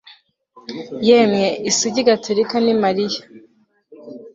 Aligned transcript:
Yemwe 1.07 1.45
isugi 1.69 2.01
gatolika 2.07 2.55
ni 2.65 2.73
Mariya 2.83 3.21